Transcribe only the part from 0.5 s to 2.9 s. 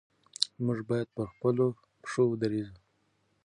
موږ باید پر خپلو پښو ودرېږو.